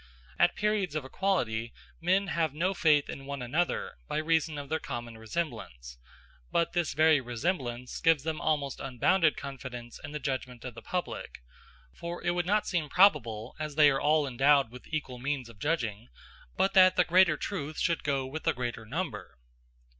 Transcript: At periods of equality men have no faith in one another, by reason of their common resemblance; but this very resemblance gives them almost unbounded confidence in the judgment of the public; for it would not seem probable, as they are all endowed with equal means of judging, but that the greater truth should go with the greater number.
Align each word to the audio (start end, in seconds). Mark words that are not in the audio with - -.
At 0.39 0.55
periods 0.55 0.95
of 0.95 1.05
equality 1.05 1.73
men 1.99 2.25
have 2.25 2.55
no 2.55 2.73
faith 2.73 3.07
in 3.07 3.27
one 3.27 3.43
another, 3.43 3.97
by 4.07 4.17
reason 4.17 4.57
of 4.57 4.67
their 4.67 4.79
common 4.79 5.15
resemblance; 5.15 5.99
but 6.51 6.73
this 6.73 6.95
very 6.95 7.21
resemblance 7.21 8.01
gives 8.01 8.23
them 8.23 8.41
almost 8.41 8.79
unbounded 8.79 9.37
confidence 9.37 9.99
in 10.03 10.11
the 10.11 10.17
judgment 10.17 10.65
of 10.65 10.73
the 10.73 10.81
public; 10.81 11.43
for 11.93 12.23
it 12.23 12.31
would 12.31 12.47
not 12.47 12.65
seem 12.65 12.89
probable, 12.89 13.55
as 13.59 13.75
they 13.75 13.91
are 13.91 14.01
all 14.01 14.25
endowed 14.25 14.71
with 14.71 14.87
equal 14.87 15.19
means 15.19 15.49
of 15.49 15.59
judging, 15.59 16.09
but 16.57 16.73
that 16.73 16.95
the 16.95 17.03
greater 17.05 17.37
truth 17.37 17.77
should 17.77 18.03
go 18.03 18.25
with 18.25 18.41
the 18.41 18.53
greater 18.53 18.87
number. 18.87 19.37